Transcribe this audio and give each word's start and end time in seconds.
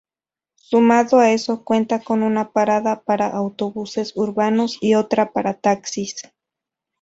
Sumado 0.55 1.19
a 1.19 1.29
eso, 1.29 1.63
cuenta 1.63 2.01
con 2.01 2.23
una 2.23 2.53
parada 2.53 3.03
para 3.03 3.27
autobuses 3.29 4.17
urbanos 4.17 4.79
y 4.81 4.95
otra 4.95 5.31
para 5.31 5.53
taxis. 5.59 6.23